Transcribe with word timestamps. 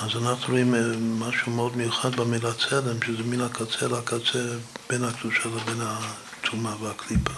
אז 0.00 0.16
אנחנו 0.16 0.52
רואים 0.52 0.74
אה, 0.74 0.80
משהו 0.98 1.52
מאוד 1.52 1.76
מיוחד 1.76 2.16
במילה 2.16 2.54
צלם, 2.54 3.02
שזה 3.06 3.22
מן 3.22 3.40
הקצה 3.40 3.88
לקצה 3.88 4.44
בין 4.90 5.04
הקדושה 5.04 5.48
לבין 5.48 5.80
הטומאה 5.80 6.82
והקליפה. 6.82 7.32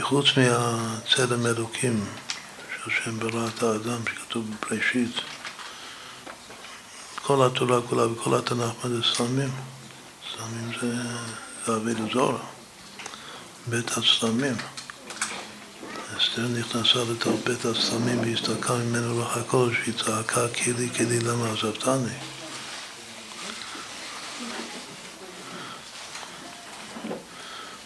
חוץ 0.00 0.26
מהצלם 0.36 1.46
אלוקים, 1.46 2.04
שהשם 2.74 3.18
ברא 3.18 3.46
את 3.48 3.62
האדם, 3.62 4.00
שכתוב 4.06 4.50
בפרשית, 4.50 5.14
כל 7.22 7.46
התורה 7.46 7.80
כולה 7.82 8.12
וכל 8.12 8.34
התנ"ך, 8.34 8.84
מה 8.84 8.90
זה 8.90 9.02
סלמים? 9.14 9.50
סלמים 10.36 10.72
זה, 10.80 11.72
אבי 11.72 11.94
לזורה, 11.94 12.38
בית 13.66 13.90
הסלמים. 13.90 14.56
אסתר 16.20 16.48
נכנסה 16.48 16.98
לתוך 17.12 17.40
בית 17.44 17.64
הסלמים 17.64 18.20
והסתלקה 18.20 18.74
ממנו 18.74 19.14
רוח 19.14 19.36
הקודש 19.36 19.76
והיא 19.82 19.94
צעקה 19.94 20.48
כלי 20.48 20.88
כלי 20.96 21.20
למה 21.20 21.52
עזבתני 21.52 22.14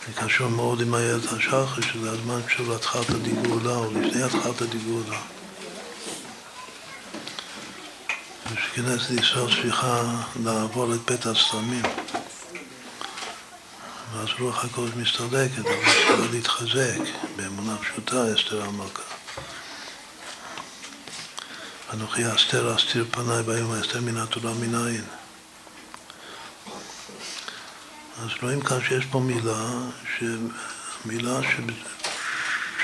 זה 0.06 0.12
קשור 0.14 0.48
מאוד 0.48 0.80
עם 0.80 0.94
איילת 0.94 1.32
השחר, 1.32 1.80
שזה 1.80 2.10
הזמן 2.10 2.40
של 2.48 2.72
התחלת 2.72 3.10
הדיגולה 3.10 3.76
או 3.76 3.90
לפני 3.90 4.22
התחלת 4.22 4.62
הדיגולה. 4.62 5.18
ושכנסת 8.52 9.10
ישראל 9.10 9.62
צריכה 9.62 10.02
לעבור 10.44 10.94
את 10.94 11.00
בית 11.10 11.26
הסלמים. 11.26 11.82
ואז 14.24 14.32
רוח 14.40 14.64
הקודש 14.64 14.92
מסתלקת, 14.96 15.58
אבל 15.58 15.84
צריכה 15.84 16.26
להתחזק 16.32 16.98
באמונה 17.36 17.76
פשוטה, 17.78 18.34
אסתר 18.34 18.62
המלכה. 18.62 19.02
אנוכי 21.92 22.22
אסתר 22.34 22.76
אסתיר 22.76 23.06
פניי 23.10 23.42
ביום 23.42 23.72
האסתר 23.72 24.00
מן 24.00 24.16
התורה 24.16 24.54
מן 24.54 24.74
העין. 24.74 25.04
אז 28.22 28.30
רואים 28.42 28.60
כאן 28.60 28.78
שיש 28.88 29.04
פה 29.10 29.20
מילה, 29.20 29.70
ש... 30.18 30.22
מילה 31.04 31.40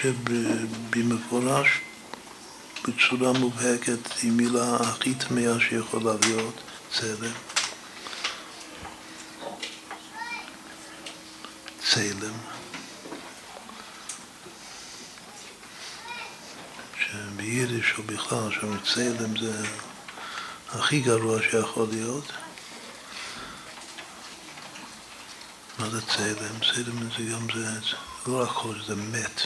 שבמפורש 0.02 1.68
בצורה 2.88 3.32
מובהקת 3.32 4.12
היא 4.22 4.32
מילה 4.32 4.76
הכי 4.76 5.14
טמאה 5.14 5.60
שיכולה 5.60 6.12
להיות, 6.22 6.60
צלם. 6.92 7.32
צלם. 11.94 12.34
שביידיש 17.00 17.94
או 17.98 18.02
בכלל, 18.02 18.52
שם 18.52 18.80
צלם 18.94 19.36
זה 19.40 19.66
הכי 20.68 21.00
גרוע 21.00 21.42
שיכול 21.42 21.86
להיות. 21.90 22.32
מה 25.78 25.90
זה 25.90 26.00
צלם? 26.00 26.58
צלם 26.74 27.10
זה 27.18 27.32
גם 27.32 27.46
זה, 27.54 27.80
לא 28.26 28.42
רק 28.42 28.48
חוש, 28.48 28.76
זה 28.86 28.94
מת. 28.96 29.40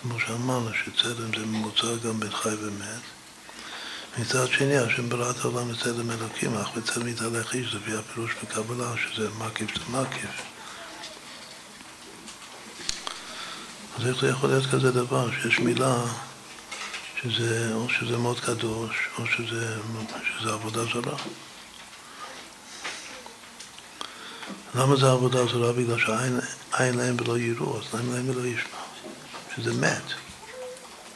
כמו 0.00 0.20
שאמרנו 0.20 0.70
שצלם 0.74 1.30
זה 1.38 1.46
ממוצע 1.46 1.96
גם 2.04 2.20
בין 2.20 2.30
חי 2.30 2.54
ומת. 2.54 3.17
מצד 4.18 4.48
שני, 4.48 4.78
השם 4.78 5.08
ברא 5.08 5.30
את 5.30 5.44
העולם 5.44 5.72
בצלם 5.72 6.10
אלוקים, 6.10 6.56
אך 6.56 6.68
בצלם 6.76 7.08
יתהלך 7.08 7.54
איש, 7.54 7.74
לפי 7.74 7.96
הפירוש 7.96 8.30
בקבלה, 8.42 8.92
שזה 8.96 9.28
מקיף 9.38 9.70
זה 9.78 9.84
מקיף. 9.88 10.42
אז 13.98 14.06
איך 14.06 14.20
זה 14.20 14.28
יכול 14.28 14.50
להיות 14.50 14.66
כזה 14.66 14.92
דבר, 14.92 15.28
שיש 15.30 15.58
מילה 15.58 16.04
שזה, 17.22 17.74
או 17.74 17.88
שזה 17.88 18.18
מאוד 18.18 18.40
קדוש, 18.40 19.08
או 19.18 19.26
שזה, 19.26 19.76
שזה 20.38 20.52
עבודה 20.52 20.84
זרה? 20.84 21.16
למה 24.74 24.96
זה 24.96 25.10
עבודה 25.10 25.46
זרה? 25.46 25.72
בגלל 25.72 25.98
שאין 25.98 26.96
להם 26.96 27.16
ולא 27.20 27.38
יראו, 27.38 27.78
אז 27.78 28.00
אין 28.00 28.12
להם 28.12 28.30
ולא 28.30 28.46
ישמע. 28.46 28.78
שזה 29.56 29.74
מת. 29.74 30.12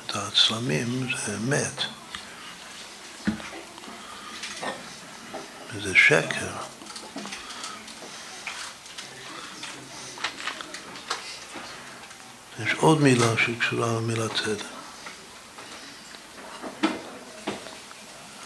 את 0.06 0.16
הצלמים 0.16 1.08
זה 1.26 1.38
מת. 1.38 1.91
זה 5.80 5.94
שקר. 5.94 6.52
יש 12.64 12.72
עוד 12.76 13.00
מילה 13.00 13.36
שקשורה 13.38 13.86
למילה 13.86 14.28
צדק. 14.28 14.64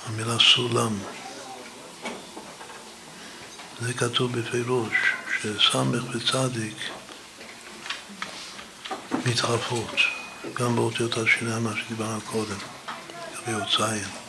המילה 0.06 0.38
סולם. 0.38 0.98
זה 3.80 3.94
כתוב 3.94 4.38
בפירוש, 4.38 4.92
שסמך 5.40 6.04
וצדיק 6.14 6.76
מתחלפות, 9.26 9.94
גם 10.54 10.76
באותיות 10.76 11.16
השני, 11.16 11.60
מה 11.60 11.72
שדיברנו 11.76 12.20
קודם, 12.20 12.58
לגבי 13.32 13.62
י"ז. 13.62 14.25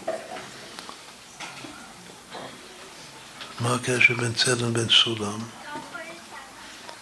מה 3.62 3.76
הקשר 3.76 4.14
בין 4.14 4.34
צלם 4.34 4.70
לבין 4.70 4.90
סולם? 4.90 5.40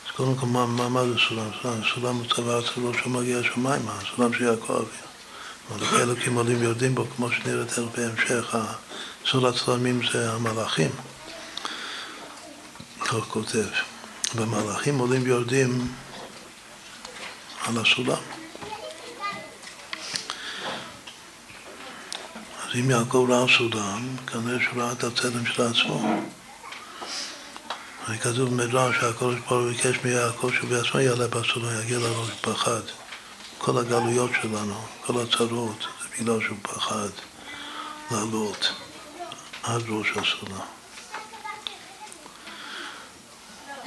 אז 0.05 0.11
קודם 0.15 0.35
כל, 0.35 0.45
מה, 0.45 0.65
מה, 0.65 0.89
מה 0.89 1.05
זה 1.05 1.15
סולם? 1.27 1.49
סולם, 1.61 1.81
סולם 1.93 2.15
הוא 2.15 2.25
צבא 2.35 2.59
אצלו 2.59 2.93
שמגיע 3.03 3.39
השמיימה, 3.39 3.91
הסולם 4.01 4.33
של 4.33 4.43
יעקב 4.43 4.73
אבינו. 4.73 5.05
מלכי 5.71 5.95
אלוקים 6.03 6.35
עולים 6.35 6.61
ויורדים 6.61 6.95
בו, 6.95 7.05
כמו 7.15 7.31
שנראה 7.31 7.65
תכף 7.65 7.81
בהמשך, 7.97 8.55
סול 9.31 9.45
הצלמים 9.45 10.01
זה 10.11 10.31
המלאכים. 10.31 10.91
כך 12.99 13.27
כותב. 13.29 13.67
והמלאכים 14.35 14.97
עולים 14.99 15.23
ויורדים 15.23 15.93
על 17.65 17.77
הסולם. 17.77 18.21
אז 22.63 22.75
אם 22.79 22.89
יעקב 22.89 23.27
ראה 23.29 23.45
סולם, 23.57 24.07
כנראה 24.27 24.59
שהוא 24.63 24.83
ראה 24.83 24.91
את 24.91 25.03
הצלם 25.03 25.45
של 25.45 25.61
עצמו. 25.61 26.21
כתוב 28.05 28.49
במדרש 28.49 28.95
שהקדוש 28.95 29.35
ברוך 29.35 29.51
הוא 29.51 29.69
ביקש 29.69 29.95
מיעקב 30.03 30.51
שהוא 30.53 30.69
בעצמו 30.69 30.99
יעלה 30.99 31.27
בסולם, 31.27 31.81
יגיע 31.81 31.99
לנו 31.99 32.25
פחד. 32.41 32.81
כל 33.57 33.77
הגלויות 33.77 34.31
שלנו, 34.41 34.81
כל 35.05 35.13
הצרות, 35.21 35.79
זה 36.01 36.07
בגלל 36.19 36.41
שהוא 36.41 36.57
פחד 36.61 37.09
לעלות 38.11 38.73
עד 39.63 39.81
ראש 39.89 40.07
הסולם. 40.11 40.65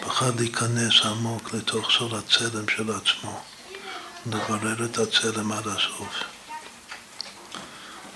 פחד 0.00 0.40
להיכנס 0.40 0.92
עמוק 1.04 1.54
לתוך 1.54 1.90
סוד 1.98 2.14
הצלם 2.14 2.68
של 2.68 2.90
עצמו, 2.90 3.40
לברר 4.26 4.84
את 4.84 4.98
הצלם 4.98 5.52
עד 5.52 5.66
הסוף. 5.68 6.37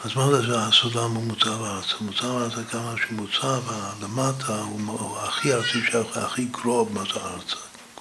אז 0.04 0.16
מה 0.16 0.42
זה 0.42 0.58
הסולם 0.58 1.10
הוא 1.10 1.24
מוצב 1.24 1.62
הארץ? 1.62 1.94
מוצב 2.00 2.24
הארץ 2.24 2.54
זה 2.54 2.64
כמה 2.64 2.94
שמוצב 3.08 3.62
למטה 4.02 4.58
הוא 4.58 5.18
הכי 5.18 5.54
ארצי 5.54 5.78
הכי 6.14 6.48
קרוב 6.52 6.92
מה 6.92 7.02
זה 7.14 7.20
הארץ, 7.20 7.54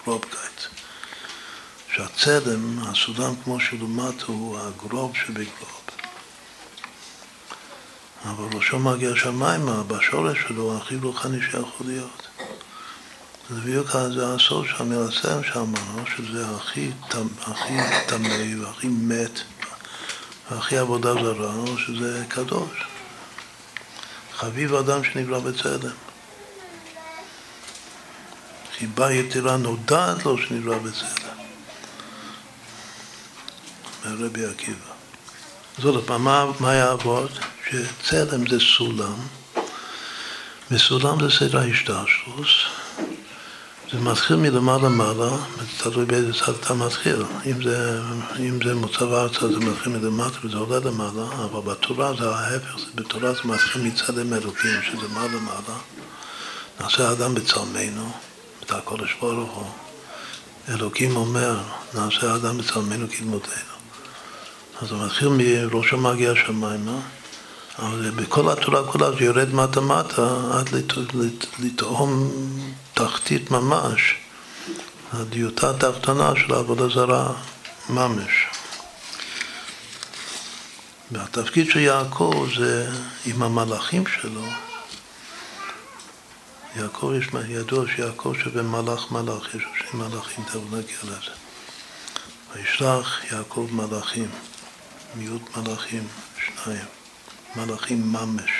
קרוב 0.03 0.21
גייט. 0.21 0.61
שהצלם, 1.95 2.79
הסולם 2.79 3.33
כמו 3.43 3.59
שלמטה 3.59 4.25
הוא 4.25 4.59
הגרוב 4.59 5.15
שבגרוב. 5.15 5.81
אבל 8.25 8.57
ראשו 8.57 8.79
מגיע 8.79 9.15
שמיימה, 9.15 9.83
בשורש 9.83 10.37
שלו 10.47 10.77
הכי 10.77 10.95
רוחני 10.95 11.41
שיכול 11.41 11.87
להיות. 11.87 12.27
זה 13.49 13.61
בדיוק 13.61 13.91
זה 13.91 14.33
הסוד 14.33 14.65
של 14.67 14.75
המלסם 14.79 15.43
שאמרנו, 15.43 16.03
שזה 16.17 16.45
הכי 16.55 16.91
טמא 18.07 18.61
והכי 18.61 18.87
מת 18.87 19.39
והכי 20.51 20.77
עבודה 20.77 21.13
זרה, 21.13 21.53
שזה 21.77 22.25
קדוש. 22.27 22.83
חביב 24.33 24.73
אדם 24.73 25.03
שנברא 25.03 25.39
בצלם. 25.39 25.95
חיבה 28.77 29.11
יתרה 29.11 29.57
נודעת 29.57 30.25
לו 30.25 30.37
שנברא 30.37 30.77
בצלם. 30.77 31.37
מהרבי 34.05 34.45
עקיבא. 34.45 34.91
זאת 35.77 35.85
אומרת, 35.85 36.09
מה, 36.09 36.45
מה 36.59 36.73
יעבוד? 36.73 37.31
שצלם 37.69 38.47
זה 38.47 38.59
סולם, 38.59 39.15
וסולם 40.71 41.29
זה 41.29 41.37
סדר 41.37 41.57
ההשתעשלות. 41.57 42.47
זה 43.93 43.99
מתחיל 43.99 44.35
מלמעלה 44.35 44.89
מעלה, 44.89 45.29
תלוי 45.77 46.05
באיזה 46.05 46.33
צד 46.33 46.53
אתה 46.59 46.73
מתחיל. 46.73 47.23
אם 47.45 47.63
זה, 47.63 48.01
אם 48.39 48.59
זה 48.65 48.75
מוצב 48.75 49.13
ארצה 49.13 49.47
זה 49.47 49.59
מתחיל 49.59 49.93
מלמטה 49.93 50.37
וזה 50.43 50.57
עולה 50.57 50.79
למעלה, 50.79 51.25
אבל 51.43 51.73
בתורה 51.73 52.13
זה 52.19 52.29
ההפך, 52.35 52.75
בתורה 52.95 53.33
זה 53.33 53.39
מתחיל 53.45 53.81
מצד 53.81 54.17
אלוקים, 54.17 54.81
שזה 54.81 55.07
מעלה 55.13 55.39
מעלה. 55.39 55.77
נעשה 56.81 57.11
אדם 57.11 57.35
בצלמנו, 57.35 58.11
את 58.63 58.71
הקודש 58.71 59.15
ברוך 59.21 59.51
הוא. 59.51 59.69
אלוקים 60.69 61.15
אומר, 61.15 61.57
נעשה 61.93 62.35
אדם 62.35 62.57
בצלמנו 62.57 63.07
כדמותנו. 63.09 63.75
אז 64.81 64.89
זה 64.89 64.95
מתחיל 64.95 65.27
מראש 65.27 65.93
המגיע 65.93 66.31
השמיימה, 66.31 66.99
אבל 67.79 68.09
בכל 68.09 68.51
התורה 68.51 68.91
כולה 68.91 69.11
זה 69.11 69.23
יורד 69.25 69.53
מטה-מטה 69.53 70.35
עד 70.53 70.69
לטעום 71.59 72.31
תחתית 72.93 73.51
ממש, 73.51 74.15
הדיוטה 75.13 75.69
התחתונה 75.69 76.33
של 76.35 76.53
העבודה 76.53 76.87
זרה 76.89 77.33
ממש. 77.89 78.31
והתפקיד 81.11 81.69
של 81.69 81.79
יעקב 81.79 82.47
זה 82.57 82.89
עם 83.25 83.43
המלאכים 83.43 84.03
שלו. 84.07 84.45
יעקב 86.75 87.11
יש, 87.17 87.27
ידוע 87.47 87.85
שיעקב 87.95 88.33
שווה 88.43 88.63
מלאך 88.63 89.11
מלאך, 89.11 89.55
יש 89.55 89.63
שני 89.79 89.99
מלאכים, 89.99 90.43
תכף 90.43 90.59
נגיע 90.71 90.97
לזה. 91.03 91.31
וישלח 92.55 93.21
יעקב 93.31 93.67
מלאכים, 93.71 94.29
מיעוט 95.15 95.57
מלאכים, 95.57 96.07
שניים, 96.37 96.85
מלאכים 97.55 98.13
ממש. 98.13 98.51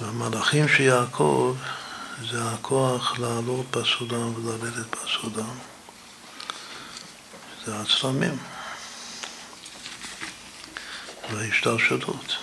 והמלאכים 0.00 0.68
של 0.68 0.82
יעקב 0.82 1.56
זה 2.30 2.50
הכוח 2.50 3.18
לעלות 3.18 3.76
בסודן 3.76 4.16
ולרדת 4.16 4.96
בסודן. 4.96 5.54
זה 7.66 7.76
הצלמים. 7.76 8.38
וההשתלשלות. 11.32 12.36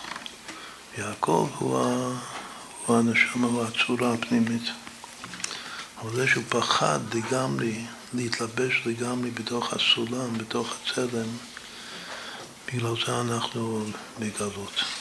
יעקב 0.98 1.50
הוא. 1.58 1.78
הוא 2.86 2.98
הנשמה, 2.98 3.48
הוא 3.48 3.63
הצורה 3.63 4.13
הפנימית. 4.13 4.63
אבל 6.02 6.16
זה 6.16 6.28
שהוא 6.28 6.44
פחד 6.50 7.00
לגמרי, 7.13 7.86
להתלבש 8.13 8.81
לגמרי 8.86 9.31
בתוך 9.31 9.74
הסולם, 9.74 10.38
בתוך 10.38 10.74
הצלם, 10.84 11.28
בגלל 12.73 12.95
זה 13.06 13.21
אנחנו 13.21 13.83
בגלות. 14.19 15.00